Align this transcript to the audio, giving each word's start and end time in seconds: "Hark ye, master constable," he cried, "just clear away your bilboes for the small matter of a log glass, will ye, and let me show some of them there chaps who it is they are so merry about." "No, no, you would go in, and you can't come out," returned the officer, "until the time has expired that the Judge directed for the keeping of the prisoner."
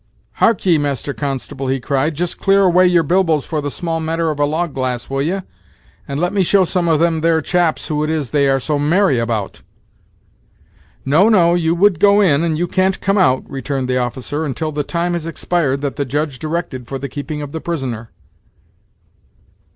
"Hark 0.41 0.65
ye, 0.65 0.79
master 0.79 1.13
constable," 1.13 1.67
he 1.67 1.79
cried, 1.79 2.15
"just 2.15 2.39
clear 2.39 2.63
away 2.63 2.87
your 2.87 3.03
bilboes 3.03 3.45
for 3.45 3.61
the 3.61 3.69
small 3.69 3.99
matter 3.99 4.31
of 4.31 4.39
a 4.39 4.45
log 4.45 4.73
glass, 4.73 5.11
will 5.11 5.21
ye, 5.21 5.41
and 6.07 6.19
let 6.19 6.33
me 6.33 6.41
show 6.41 6.65
some 6.65 6.87
of 6.89 6.97
them 6.99 7.21
there 7.21 7.39
chaps 7.39 7.85
who 7.85 8.03
it 8.03 8.09
is 8.09 8.31
they 8.31 8.49
are 8.49 8.59
so 8.59 8.79
merry 8.79 9.19
about." 9.19 9.61
"No, 11.05 11.29
no, 11.29 11.53
you 11.53 11.75
would 11.75 11.99
go 11.99 12.19
in, 12.19 12.43
and 12.43 12.57
you 12.57 12.65
can't 12.67 12.99
come 12.99 13.19
out," 13.19 13.47
returned 13.47 13.87
the 13.87 13.99
officer, 13.99 14.43
"until 14.43 14.71
the 14.71 14.81
time 14.81 15.13
has 15.13 15.27
expired 15.27 15.81
that 15.81 15.97
the 15.97 16.03
Judge 16.05 16.39
directed 16.39 16.87
for 16.87 16.97
the 16.97 17.07
keeping 17.07 17.43
of 17.43 17.51
the 17.51 17.61
prisoner." 17.61 18.09